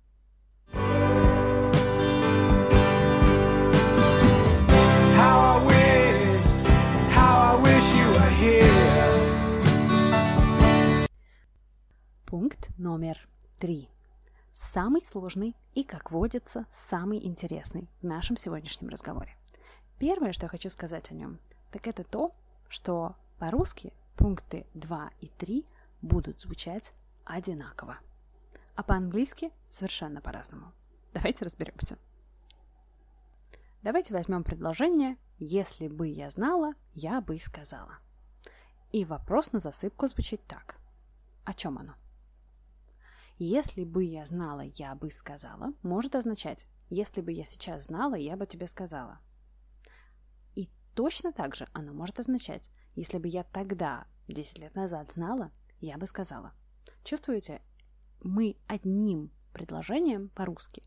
Пункт 12.35 12.77
номер 12.79 13.29
три. 13.61 13.89
Самый 14.53 15.03
сложный 15.03 15.55
и, 15.73 15.85
как 15.85 16.11
водится, 16.11 16.67
самый 16.69 17.25
интересный 17.25 17.89
в 18.01 18.07
нашем 18.07 18.37
сегодняшнем 18.37 18.89
разговоре. 18.89 19.37
Первое, 20.01 20.33
что 20.33 20.47
я 20.47 20.49
хочу 20.49 20.69
сказать 20.69 21.13
о 21.13 21.15
нем, 21.15 21.39
так 21.71 21.87
это 21.87 22.03
то, 22.03 22.33
что 22.69 23.15
по-русски 23.39 23.93
пункты 24.17 24.67
2 24.75 25.11
и 25.21 25.29
3 25.29 25.65
будут 26.03 26.41
звучать 26.41 26.93
одинаково 27.25 27.99
а 28.75 28.83
по-английски 28.83 29.53
совершенно 29.71 30.21
по-разному. 30.21 30.73
Давайте 31.13 31.45
разберемся. 31.45 31.99
Давайте 33.85 34.13
возьмем 34.13 34.43
предложение 34.43 35.19
«Если 35.39 35.87
бы 35.87 36.09
я 36.09 36.31
знала, 36.31 36.73
я 36.95 37.21
бы 37.21 37.39
сказала». 37.39 37.99
И 38.91 39.05
вопрос 39.05 39.53
на 39.53 39.61
засыпку 39.61 40.09
звучит 40.09 40.45
так. 40.49 40.81
О 41.45 41.55
чем 41.55 41.79
оно? 41.79 41.95
«Если 43.37 43.85
бы 43.85 44.05
я 44.05 44.27
знала, 44.27 44.61
я 44.61 44.95
бы 44.95 45.11
сказала» 45.11 45.73
может 45.83 46.15
означать 46.15 46.67
«Если 46.91 47.21
бы 47.21 47.33
я 47.33 47.45
сейчас 47.45 47.87
знала, 47.87 48.15
я 48.15 48.37
бы 48.37 48.47
тебе 48.47 48.67
сказала». 48.67 49.19
И 50.55 50.69
точно 50.95 51.33
так 51.33 51.57
же 51.57 51.67
оно 51.73 51.93
может 51.93 52.21
означать 52.21 52.71
«Если 52.95 53.19
бы 53.19 53.29
я 53.29 53.45
тогда, 53.45 54.07
10 54.29 54.59
лет 54.59 54.75
назад, 54.77 55.13
знала, 55.13 55.51
я 55.81 55.99
бы 55.99 56.07
сказала». 56.07 56.53
Чувствуете, 57.03 57.61
мы 58.23 58.57
одним 58.67 59.31
предложением 59.53 60.29
по-русски 60.31 60.83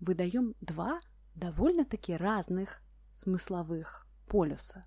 выдаем 0.00 0.54
два 0.60 0.98
довольно-таки 1.34 2.16
разных 2.16 2.82
смысловых 3.12 4.06
полюса. 4.28 4.82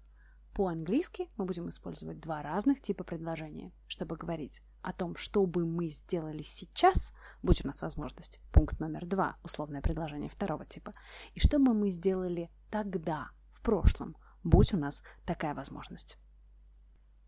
По-английски 0.53 1.27
мы 1.35 1.45
будем 1.45 1.67
использовать 1.69 2.19
два 2.19 2.43
разных 2.43 2.79
типа 2.79 3.03
предложения, 3.03 3.73
чтобы 3.87 4.17
говорить 4.17 4.61
о 4.83 4.93
том, 4.93 5.15
что 5.15 5.47
бы 5.47 5.65
мы 5.65 5.87
сделали 5.87 6.43
сейчас, 6.43 7.11
будь 7.41 7.63
у 7.63 7.67
нас 7.67 7.81
возможность, 7.81 8.39
пункт 8.51 8.79
номер 8.79 9.07
два, 9.07 9.37
условное 9.43 9.81
предложение 9.81 10.29
второго 10.29 10.63
типа, 10.63 10.93
и 11.33 11.39
что 11.39 11.57
бы 11.57 11.73
мы 11.73 11.89
сделали 11.89 12.51
тогда, 12.69 13.29
в 13.49 13.63
прошлом, 13.63 14.15
будь 14.43 14.73
у 14.75 14.77
нас 14.77 15.01
такая 15.25 15.55
возможность. 15.55 16.19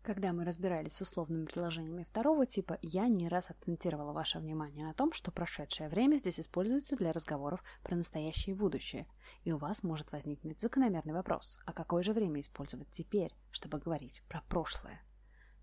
Когда 0.06 0.32
мы 0.32 0.44
разбирались 0.44 0.92
с 0.92 1.00
условными 1.00 1.46
предложениями 1.46 2.04
второго 2.04 2.46
типа, 2.46 2.78
я 2.80 3.08
не 3.08 3.28
раз 3.28 3.50
акцентировала 3.50 4.12
ваше 4.12 4.38
внимание 4.38 4.86
на 4.86 4.94
том, 4.94 5.12
что 5.12 5.32
прошедшее 5.32 5.88
время 5.88 6.18
здесь 6.18 6.38
используется 6.38 6.94
для 6.94 7.12
разговоров 7.12 7.60
про 7.82 7.96
настоящее 7.96 8.54
и 8.54 8.56
будущее. 8.56 9.08
И 9.42 9.50
у 9.50 9.58
вас 9.58 9.82
может 9.82 10.12
возникнуть 10.12 10.60
закономерный 10.60 11.12
вопрос, 11.12 11.58
а 11.66 11.72
какое 11.72 12.04
же 12.04 12.12
время 12.12 12.40
использовать 12.40 12.88
теперь, 12.92 13.34
чтобы 13.50 13.80
говорить 13.80 14.22
про 14.28 14.42
прошлое? 14.42 15.02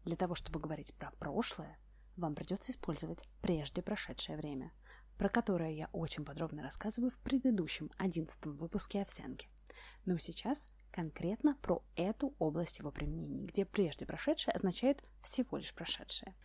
Для 0.03 0.17
того, 0.17 0.35
чтобы 0.35 0.59
говорить 0.59 0.93
про 0.95 1.11
прошлое, 1.11 1.79
вам 2.17 2.35
придется 2.35 2.73
использовать 2.73 3.23
прежде 3.41 3.81
прошедшее 3.81 4.37
время, 4.37 4.73
про 5.17 5.29
которое 5.29 5.71
я 5.71 5.87
очень 5.93 6.25
подробно 6.25 6.63
рассказываю 6.63 7.11
в 7.11 7.19
предыдущем, 7.19 7.91
одиннадцатом 7.97 8.57
выпуске 8.57 9.03
«Овсянки». 9.03 9.47
Но 10.03 10.17
сейчас 10.17 10.67
конкретно 10.93 11.55
про 11.61 11.83
эту 11.95 12.35
область 12.37 12.79
его 12.79 12.91
применения, 12.91 13.45
где 13.45 13.65
прежде 13.65 14.05
прошедшее 14.05 14.53
означает 14.53 15.03
всего 15.19 15.57
лишь 15.57 15.73
прошедшее. 15.73 16.35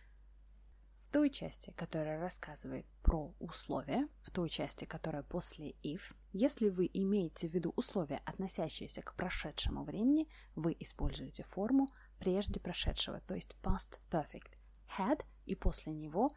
В 0.97 1.07
той 1.07 1.29
части, 1.29 1.71
которая 1.77 2.19
рассказывает 2.19 2.85
про 3.03 3.33
условия, 3.39 4.09
в 4.21 4.31
той 4.31 4.49
части, 4.49 4.83
которая 4.83 5.23
после 5.23 5.71
if, 5.83 6.13
если 6.33 6.69
вы 6.69 6.89
имеете 6.91 7.47
в 7.47 7.53
виду 7.53 7.73
условия, 7.77 8.21
относящиеся 8.25 9.01
к 9.01 9.15
прошедшему 9.15 9.83
времени, 9.83 10.27
вы 10.55 10.75
используете 10.79 11.43
форму 11.43 11.87
прежде 12.19 12.59
прошедшего, 12.59 13.21
то 13.21 13.35
есть 13.35 13.55
past 13.61 14.01
perfect, 14.09 14.57
had 14.97 15.23
и 15.45 15.55
после 15.55 15.93
него 15.93 16.31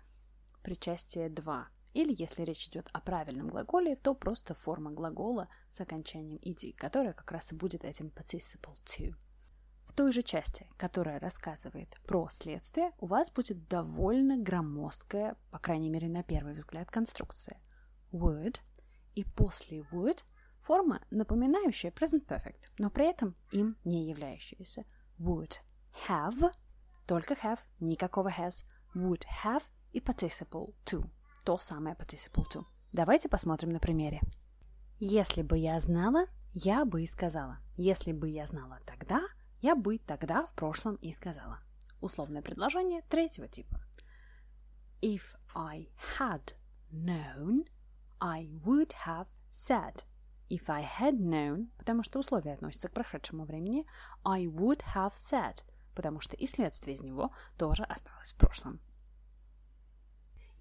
причастие 0.62 1.28
2, 1.28 1.69
или, 1.92 2.14
если 2.16 2.42
речь 2.42 2.68
идет 2.68 2.88
о 2.92 3.00
правильном 3.00 3.49
глаголе, 3.49 3.96
то 3.96 4.14
просто 4.14 4.54
форма 4.54 4.90
глагола 4.90 5.49
с 5.68 5.80
окончанием 5.80 6.38
ed, 6.42 6.75
которая 6.76 7.12
как 7.12 7.32
раз 7.32 7.52
и 7.52 7.56
будет 7.56 7.84
этим 7.84 8.08
participle 8.08 8.76
to. 8.84 9.14
В 9.82 9.92
той 9.92 10.12
же 10.12 10.22
части, 10.22 10.68
которая 10.76 11.18
рассказывает 11.18 12.00
про 12.06 12.28
следствие, 12.30 12.92
у 12.99 13.06
вас 13.06 13.30
будет 13.30 13.68
довольно 13.68 14.38
громоздкая, 14.38 15.37
по 15.50 15.58
крайней 15.58 15.90
мере 15.90 16.08
на 16.08 16.22
первый 16.22 16.54
взгляд, 16.54 16.90
конструкция. 16.90 17.58
Would 18.12 18.58
и 19.14 19.25
после 19.25 19.80
would 19.92 20.25
форма, 20.61 21.00
напоминающая 21.11 21.90
present 21.90 22.26
perfect, 22.26 22.68
но 22.78 22.90
при 22.90 23.11
этом 23.11 23.37
им 23.50 23.76
не 23.84 24.08
являющаяся. 24.08 24.84
Would 25.18 25.56
have, 26.08 26.52
только 27.06 27.34
have, 27.34 27.58
никакого 27.80 28.28
has, 28.28 28.64
would 28.94 29.25
have 29.44 29.64
и 29.92 30.00
participle 30.00 30.75
to 30.84 31.04
то 31.44 31.58
самое 31.58 31.96
participle 31.96 32.46
to. 32.52 32.64
Давайте 32.92 33.28
посмотрим 33.28 33.70
на 33.70 33.80
примере. 33.80 34.20
Если 34.99 35.42
бы 35.42 35.58
я 35.58 35.80
знала, 35.80 36.26
я 36.52 36.84
бы 36.84 37.02
и 37.02 37.06
сказала. 37.06 37.58
Если 37.76 38.12
бы 38.12 38.28
я 38.28 38.46
знала 38.46 38.78
тогда, 38.87 39.20
я 39.61 39.75
бы 39.75 39.99
тогда 39.99 40.46
в 40.46 40.54
прошлом 40.54 40.96
и 40.96 41.12
сказала. 41.12 41.58
Условное 42.00 42.42
предложение 42.42 43.02
третьего 43.08 43.49
типа. 43.49 43.80
If 45.00 45.37
I 45.54 45.88
had 46.18 46.54
known, 46.92 47.66
I 48.20 48.46
would 48.64 48.92
have 49.06 49.26
said. 49.50 50.04
If 50.49 50.68
I 50.68 50.87
had 51.00 51.18
known, 51.18 51.70
потому 51.78 52.02
что 52.02 52.18
условие 52.18 52.54
относится 52.54 52.88
к 52.88 52.92
прошедшему 52.92 53.44
времени, 53.44 53.87
I 54.22 54.46
would 54.46 54.82
have 54.94 55.12
said, 55.12 55.64
потому 55.94 56.20
что 56.20 56.37
и 56.37 56.46
следствие 56.46 56.94
из 56.94 57.00
него 57.00 57.32
тоже 57.56 57.84
осталось 57.84 58.32
в 58.32 58.37
прошлом. 58.37 58.80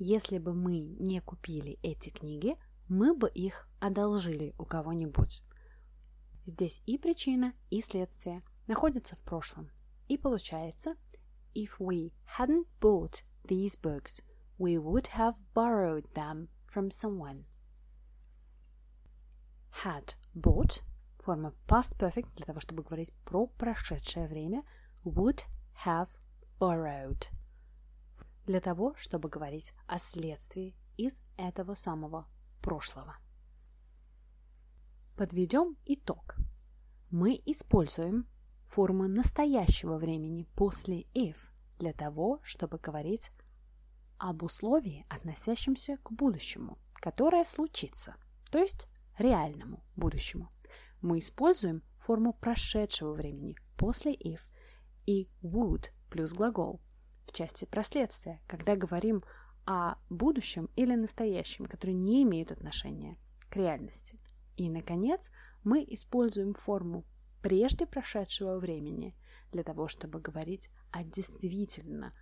Если 0.03 0.39
бы 0.39 0.55
мы 0.55 0.79
не 0.97 1.19
купили 1.19 1.77
эти 1.83 2.09
книги, 2.09 2.57
мы 2.87 3.15
бы 3.15 3.29
их 3.29 3.69
одолжили 3.79 4.55
у 4.57 4.65
кого-нибудь. 4.65 5.43
Здесь 6.43 6.81
и 6.87 6.97
причина, 6.97 7.53
и 7.69 7.83
следствие 7.83 8.41
находятся 8.65 9.15
в 9.15 9.21
прошлом. 9.21 9.69
И 10.07 10.17
получается, 10.17 10.95
if 11.53 11.77
we 11.77 12.11
hadn't 12.39 12.65
bought 12.79 13.23
these 13.43 13.79
books, 13.79 14.23
we 14.57 14.75
would 14.75 15.09
have 15.15 15.35
borrowed 15.53 16.11
them 16.15 16.47
from 16.65 16.89
someone. 16.89 17.45
Had 19.83 20.15
bought 20.33 20.81
форма 21.19 21.53
past 21.67 21.99
perfect 21.99 22.35
для 22.37 22.47
того, 22.47 22.59
чтобы 22.59 22.81
говорить 22.81 23.13
про 23.23 23.45
прошедшее 23.45 24.27
время, 24.27 24.63
would 25.05 25.45
have 25.85 26.09
borrowed 26.59 27.27
для 28.51 28.59
того, 28.59 28.93
чтобы 28.97 29.29
говорить 29.29 29.73
о 29.87 29.97
следствии 29.97 30.75
из 30.97 31.21
этого 31.37 31.73
самого 31.73 32.27
прошлого. 32.61 33.15
Подведем 35.15 35.77
итог. 35.85 36.35
Мы 37.11 37.41
используем 37.45 38.27
формы 38.65 39.07
настоящего 39.07 39.97
времени 39.97 40.49
после 40.53 41.03
if 41.13 41.37
для 41.79 41.93
того, 41.93 42.41
чтобы 42.43 42.77
говорить 42.77 43.31
об 44.17 44.43
условии, 44.43 45.05
относящемся 45.07 45.95
к 46.03 46.11
будущему, 46.11 46.77
которое 46.95 47.45
случится, 47.45 48.17
то 48.51 48.59
есть 48.59 48.89
реальному 49.17 49.81
будущему. 49.95 50.51
Мы 50.99 51.19
используем 51.19 51.83
форму 51.99 52.33
прошедшего 52.33 53.13
времени 53.13 53.55
после 53.77 54.13
if 54.13 54.41
и 55.05 55.29
would 55.41 55.91
плюс 56.09 56.33
глагол 56.33 56.81
в 57.31 57.33
части 57.33 57.65
проследствия, 57.65 58.41
когда 58.45 58.75
говорим 58.75 59.23
о 59.65 59.95
будущем 60.09 60.69
или 60.75 60.95
настоящем, 60.95 61.65
которые 61.65 61.95
не 61.95 62.23
имеют 62.23 62.51
отношения 62.51 63.17
к 63.49 63.55
реальности. 63.55 64.19
И, 64.57 64.69
наконец, 64.69 65.31
мы 65.63 65.85
используем 65.87 66.53
форму 66.53 67.05
прежде 67.41 67.85
прошедшего 67.85 68.59
времени 68.59 69.15
для 69.51 69.63
того, 69.63 69.87
чтобы 69.87 70.19
говорить 70.19 70.69
о 70.91 71.03
действительно 71.03 72.13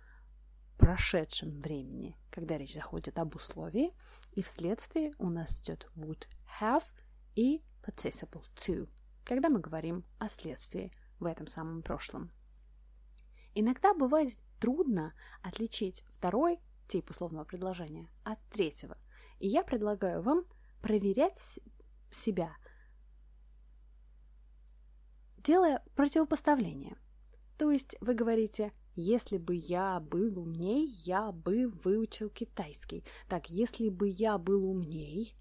прошедшем 0.78 1.60
времени, 1.60 2.16
когда 2.30 2.56
речь 2.56 2.74
заходит 2.74 3.18
об 3.18 3.34
условии, 3.34 3.92
и 4.32 4.42
вследствие 4.42 5.12
у 5.18 5.28
нас 5.28 5.60
идет 5.60 5.90
would 5.96 6.28
have 6.60 6.84
и 7.34 7.62
participle 7.82 8.44
to, 8.54 8.88
когда 9.24 9.48
мы 9.48 9.58
говорим 9.58 10.04
о 10.18 10.28
следствии 10.28 10.92
в 11.18 11.26
этом 11.26 11.46
самом 11.46 11.82
прошлом. 11.82 12.30
Иногда 13.54 13.92
бывает 13.92 14.38
трудно 14.60 15.14
отличить 15.42 16.04
второй 16.08 16.60
тип 16.86 17.10
условного 17.10 17.44
предложения 17.44 18.08
от 18.24 18.38
третьего. 18.50 18.96
И 19.38 19.48
я 19.48 19.62
предлагаю 19.62 20.22
вам 20.22 20.44
проверять 20.82 21.60
себя, 22.10 22.56
делая 25.38 25.82
противопоставление. 25.94 26.96
То 27.58 27.70
есть 27.70 27.96
вы 28.00 28.14
говорите, 28.14 28.72
если 28.94 29.38
бы 29.38 29.54
я 29.54 30.00
был 30.00 30.38
умней, 30.38 30.86
я 31.04 31.32
бы 31.32 31.68
выучил 31.68 32.28
китайский. 32.28 33.04
Так, 33.28 33.48
если 33.48 33.88
бы 33.88 34.08
я 34.08 34.38
был 34.38 34.64
умней, 34.64 35.34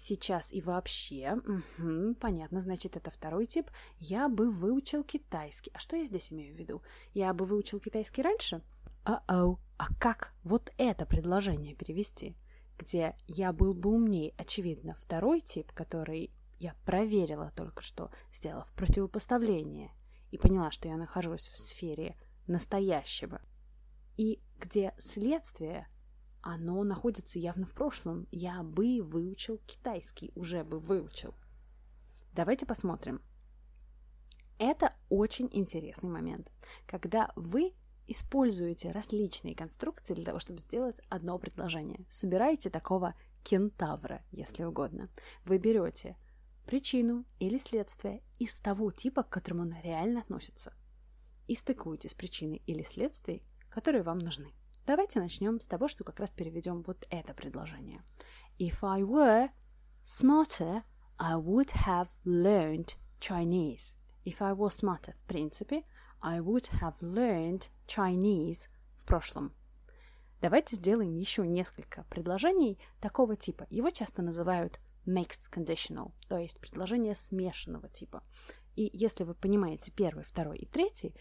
сейчас 0.00 0.52
и 0.52 0.60
вообще, 0.62 1.34
угу, 1.34 2.14
понятно, 2.14 2.60
значит, 2.60 2.96
это 2.96 3.10
второй 3.10 3.46
тип, 3.46 3.70
я 3.98 4.28
бы 4.28 4.50
выучил 4.50 5.04
китайский. 5.04 5.70
А 5.74 5.78
что 5.78 5.96
я 5.96 6.06
здесь 6.06 6.32
имею 6.32 6.54
в 6.54 6.58
виду? 6.58 6.82
Я 7.12 7.32
бы 7.34 7.44
выучил 7.44 7.80
китайский 7.80 8.22
раньше? 8.22 8.62
А-оу, 9.04 9.60
а 9.78 9.94
как 9.98 10.34
вот 10.42 10.72
это 10.78 11.06
предложение 11.06 11.74
перевести? 11.74 12.36
Где 12.78 13.12
я 13.26 13.52
был 13.52 13.74
бы 13.74 13.90
умней, 13.90 14.34
очевидно, 14.38 14.94
второй 14.98 15.40
тип, 15.40 15.70
который 15.72 16.32
я 16.58 16.74
проверила 16.86 17.52
только 17.54 17.82
что, 17.82 18.10
сделав 18.32 18.72
противопоставление 18.72 19.92
и 20.30 20.38
поняла, 20.38 20.70
что 20.70 20.88
я 20.88 20.96
нахожусь 20.96 21.48
в 21.48 21.58
сфере 21.58 22.16
настоящего. 22.46 23.40
И 24.16 24.40
где 24.58 24.94
следствие– 24.98 25.88
оно 26.42 26.82
находится 26.84 27.38
явно 27.38 27.66
в 27.66 27.74
прошлом. 27.74 28.26
Я 28.30 28.62
бы 28.62 29.02
выучил 29.02 29.58
китайский, 29.66 30.32
уже 30.34 30.64
бы 30.64 30.78
выучил. 30.78 31.34
Давайте 32.32 32.66
посмотрим. 32.66 33.20
Это 34.58 34.94
очень 35.08 35.48
интересный 35.52 36.10
момент, 36.10 36.52
когда 36.86 37.32
вы 37.34 37.72
используете 38.06 38.92
различные 38.92 39.54
конструкции 39.54 40.14
для 40.14 40.24
того, 40.24 40.38
чтобы 40.38 40.58
сделать 40.58 41.00
одно 41.08 41.38
предложение. 41.38 42.04
Собираете 42.08 42.68
такого 42.68 43.14
кентавра, 43.42 44.22
если 44.32 44.64
угодно. 44.64 45.08
Вы 45.44 45.58
берете 45.58 46.16
причину 46.66 47.24
или 47.38 47.56
следствие 47.56 48.22
из 48.38 48.60
того 48.60 48.90
типа, 48.90 49.22
к 49.22 49.28
которому 49.28 49.62
он 49.62 49.74
реально 49.82 50.20
относится, 50.20 50.74
и 51.48 51.54
стыкуете 51.54 52.08
с 52.08 52.14
причиной 52.14 52.62
или 52.66 52.82
следствием, 52.82 53.42
которые 53.68 54.02
вам 54.02 54.18
нужны. 54.18 54.52
Давайте 54.90 55.20
начнем 55.20 55.60
с 55.60 55.68
того, 55.68 55.86
что 55.86 56.02
как 56.02 56.18
раз 56.18 56.32
переведем 56.32 56.82
вот 56.82 57.06
это 57.10 57.32
предложение. 57.32 58.02
If 58.58 58.78
I 58.82 59.02
were 59.02 59.48
smarter, 60.02 60.82
I 61.16 61.34
would 61.34 61.70
have 61.86 62.08
learned 62.24 62.96
Chinese. 63.20 63.96
If 64.24 64.40
I 64.42 64.52
was 64.52 64.70
smarter, 64.70 65.12
в 65.12 65.22
принципе, 65.28 65.84
I 66.20 66.40
would 66.40 66.68
have 66.82 67.00
learned 67.02 67.70
Chinese 67.86 68.68
в 68.96 69.06
прошлом. 69.06 69.54
Давайте 70.40 70.74
сделаем 70.74 71.14
еще 71.14 71.46
несколько 71.46 72.02
предложений 72.10 72.80
такого 73.00 73.36
типа. 73.36 73.68
Его 73.70 73.90
часто 73.90 74.22
называют 74.22 74.80
mixed 75.06 75.52
conditional, 75.52 76.10
то 76.28 76.36
есть 76.36 76.58
предложения 76.58 77.14
смешанного 77.14 77.88
типа. 77.88 78.24
И 78.74 78.90
если 78.92 79.22
вы 79.22 79.34
понимаете 79.34 79.92
первый, 79.92 80.24
второй 80.24 80.58
и 80.58 80.66
третий, 80.66 81.14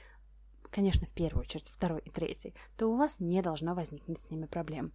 конечно, 0.72 1.08
в 1.08 1.14
первую 1.14 1.42
очередь 1.42 1.68
второй 1.68 2.02
и 2.02 2.10
третий, 2.10 2.54
то 2.78 2.88
у 2.88 2.98
вас 2.98 3.20
не 3.20 3.42
должно 3.42 3.76
возникнуть 3.76 4.20
с 4.20 4.30
ними 4.30 4.46
проблем. 4.46 4.94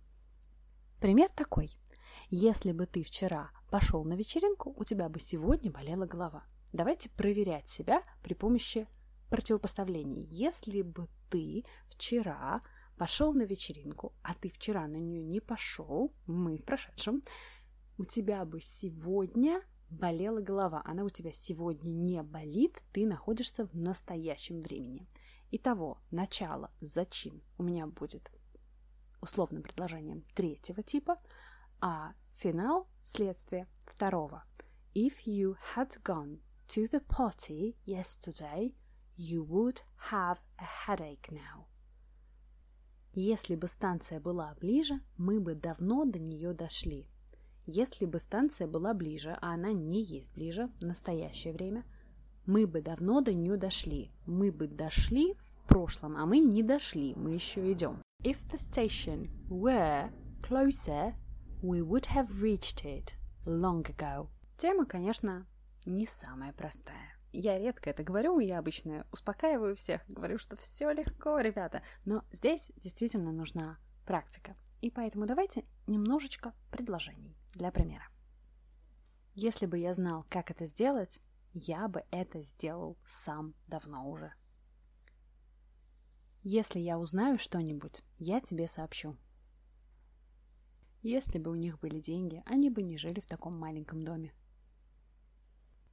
Пример 1.01 1.29
такой. 1.31 1.71
Если 2.31 2.73
бы 2.73 2.87
ты 2.87 3.03
вчера 3.03 3.51
пошел 3.71 4.05
на 4.05 4.15
вечеринку, 4.15 4.75
у 4.77 4.85
тебя 4.85 5.09
бы 5.09 5.21
сегодня 5.21 5.71
болела 5.71 6.07
голова. 6.07 6.45
Давайте 6.73 7.11
проверять 7.11 7.69
себя 7.69 8.03
при 8.23 8.35
помощи 8.35 8.89
противопоставлений. 9.31 10.27
Если 10.31 10.83
бы 10.83 11.09
ты 11.31 11.65
вчера 11.87 12.61
пошел 12.97 13.33
на 13.33 13.43
вечеринку, 13.43 14.13
а 14.23 14.35
ты 14.35 14.51
вчера 14.51 14.87
на 14.87 14.97
нее 14.97 15.23
не 15.23 15.41
пошел, 15.41 16.13
мы 16.27 16.57
в 16.57 16.65
прошедшем, 16.65 17.23
у 17.99 18.05
тебя 18.05 18.45
бы 18.45 18.61
сегодня 18.61 19.61
болела 19.91 20.41
голова. 20.41 20.83
Она 20.85 21.05
у 21.05 21.11
тебя 21.11 21.33
сегодня 21.33 21.91
не 21.91 22.23
болит, 22.23 22.83
ты 22.93 23.07
находишься 23.07 23.67
в 23.67 23.75
настоящем 23.75 24.61
времени. 24.61 25.07
Итого, 25.57 25.99
начало, 26.11 26.73
зачин 26.81 27.41
у 27.59 27.63
меня 27.63 27.87
будет 27.87 28.29
условным 29.21 29.63
предложением 29.63 30.25
третьего 30.35 30.83
типа, 30.83 31.17
а 31.81 32.15
финал– 32.33 32.89
следствие 33.05 33.69
второго. 33.87 34.43
If 34.97 35.27
you 35.27 35.55
had 35.77 36.03
gone 36.03 36.41
to 36.67 36.91
the 36.91 37.01
party 37.07 37.77
yesterday, 37.87 38.75
you 39.17 39.47
would 39.47 39.83
have 40.11 40.39
a 40.59 40.67
headache 40.89 41.31
now. 41.31 41.67
Если 43.13 43.55
бы 43.55 43.69
станция 43.69 44.19
была 44.19 44.57
ближе, 44.59 44.99
мы 45.17 45.41
бы 45.41 45.55
давно 45.55 46.05
до 46.05 46.19
нее 46.19 46.53
дошли. 46.53 47.09
Если 47.67 48.07
бы 48.07 48.19
станция 48.19 48.67
была 48.67 48.93
ближе, 48.93 49.39
а 49.41 49.55
она 49.55 49.73
не 49.73 50.03
есть 50.03 50.33
ближе 50.33 50.69
в 50.81 50.85
настоящее 50.85 51.53
время, 51.53 51.85
мы 52.47 52.67
бы 52.67 52.83
давно 52.83 53.21
до 53.21 53.33
нее 53.33 53.57
дошли. 53.57 54.11
Мы 54.27 54.53
бы 54.53 54.67
дошли 54.67 55.35
в 55.35 55.69
прошлом, 55.69 56.17
а 56.17 56.27
мы 56.27 56.41
не 56.41 56.63
дошли, 56.63 57.15
мы 57.17 57.33
еще 57.33 57.73
идем. 57.73 58.03
If 58.23 58.47
the 58.51 58.59
station 58.59 59.31
were 59.49 60.11
closer, 60.43 61.15
we 61.63 61.81
would 61.81 62.07
have 62.15 62.29
reached 62.43 62.85
it 62.85 63.15
long 63.47 63.83
ago. 63.83 64.29
Тема, 64.57 64.87
конечно, 64.87 65.47
не 65.87 66.07
самая 66.07 66.53
простая. 66.53 67.17
Я 67.33 67.57
редко 67.59 67.91
это 67.91 68.05
говорю, 68.05 68.39
я 68.39 68.59
обычно 68.59 69.07
успокаиваю 69.11 69.75
всех, 69.75 70.03
говорю, 70.07 70.39
что 70.39 70.57
все 70.57 70.91
легко, 70.93 71.41
ребята. 71.41 71.83
Но 72.05 72.23
здесь 72.31 72.71
действительно 72.77 73.33
нужна 73.33 73.79
практика. 74.07 74.55
И 74.81 74.91
поэтому 74.91 75.27
давайте 75.27 75.65
немножечко 75.87 76.53
предложений 76.71 77.37
для 77.55 77.73
примера. 77.73 78.07
Если 79.35 79.67
бы 79.67 79.79
я 79.79 79.93
знал, 79.95 80.25
как 80.29 80.51
это 80.51 80.65
сделать, 80.65 81.21
я 81.55 81.89
бы 81.89 82.03
это 82.11 82.43
сделал 82.43 82.99
сам 83.05 83.55
давно 83.69 84.11
уже. 84.11 84.35
Если 86.43 86.81
я 86.81 86.99
узнаю 86.99 87.39
что-нибудь, 87.39 88.03
я 88.19 88.41
тебе 88.41 88.69
сообщу. 88.69 89.17
Если 91.01 91.39
бы 91.39 91.51
у 91.51 91.55
них 91.55 91.79
были 91.79 92.01
деньги, 92.01 92.43
они 92.45 92.71
бы 92.71 92.83
не 92.83 92.99
жили 92.99 93.21
в 93.21 93.27
таком 93.27 93.59
маленьком 93.59 94.05
доме. 94.05 94.35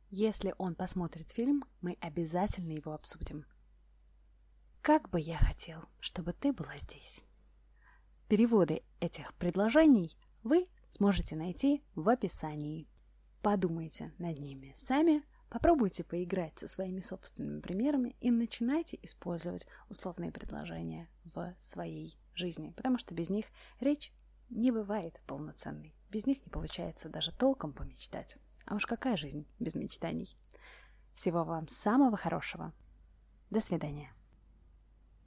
Если 0.10 0.54
он 0.58 0.76
посмотрит 0.76 1.30
фильм, 1.30 1.64
мы 1.80 1.98
обязательно 2.02 2.74
его 2.74 2.94
обсудим. 2.94 3.46
Как 4.82 5.10
бы 5.10 5.20
я 5.20 5.38
хотел, 5.38 5.86
чтобы 6.00 6.34
ты 6.34 6.52
была 6.52 6.76
здесь. 6.78 7.24
Переводы 8.28 8.82
этих 9.00 9.34
предложений 9.36 10.18
вы 10.44 10.66
сможете 10.90 11.36
найти 11.36 11.84
в 11.94 12.10
описании. 12.10 12.88
Подумайте 13.42 14.14
над 14.18 14.40
ними 14.40 14.72
сами, 14.76 15.24
попробуйте 15.52 16.06
поиграть 16.06 16.58
со 16.58 16.68
своими 16.68 17.02
собственными 17.02 17.60
примерами 17.60 18.16
и 18.22 18.32
начинайте 18.32 18.98
использовать 19.04 19.68
условные 19.90 20.32
предложения 20.32 21.10
в 21.26 21.54
своей 21.58 22.18
жизни, 22.34 22.72
потому 22.72 22.98
что 22.98 23.14
без 23.14 23.30
них 23.30 23.46
речь 23.82 24.14
не 24.50 24.72
бывает 24.72 25.22
полноценной. 25.28 25.94
Без 26.10 26.26
них 26.26 26.44
не 26.46 26.50
получается 26.50 27.10
даже 27.10 27.34
толком 27.34 27.74
помечтать. 27.74 28.38
А 28.66 28.76
уж 28.76 28.86
какая 28.86 29.18
жизнь 29.18 29.46
без 29.60 29.76
мечтаний? 29.76 30.36
Всего 31.14 31.44
вам 31.44 31.68
самого 31.68 32.16
хорошего. 32.16 32.74
До 33.50 33.60
свидания. 33.60 34.10